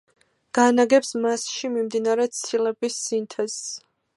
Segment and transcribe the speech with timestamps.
[0.57, 3.63] განაგებს მასში მიმდინარე ცილების სინთეზს.